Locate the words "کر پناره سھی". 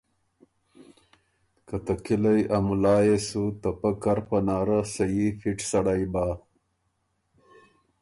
4.03-5.23